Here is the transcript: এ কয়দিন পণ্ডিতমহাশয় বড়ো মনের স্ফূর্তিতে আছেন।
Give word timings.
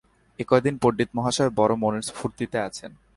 এ 0.39 0.43
কয়দিন 0.49 0.75
পণ্ডিতমহাশয় 0.81 1.51
বড়ো 1.57 1.75
মনের 1.81 2.03
স্ফূর্তিতে 2.09 2.57
আছেন। 2.67 2.91